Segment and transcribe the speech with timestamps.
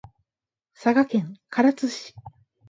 [0.73, 2.15] 佐賀県唐津市